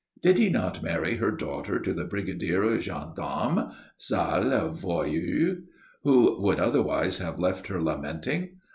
Did 0.23 0.39
he 0.39 0.49
not 0.49 0.81
marry 0.81 1.17
her 1.17 1.29
daughter 1.29 1.79
to 1.79 1.93
the 1.93 2.05
brigadier 2.05 2.63
of 2.63 2.81
gendarmes 2.81 3.71
(sale 3.99 4.71
voyou!), 4.73 5.61
who 6.01 6.41
would 6.41 6.59
otherwise 6.59 7.19
have 7.19 7.37
left 7.37 7.67
her 7.67 7.79
lamenting? 7.79 8.57